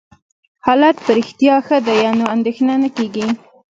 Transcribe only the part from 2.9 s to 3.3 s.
کېږي.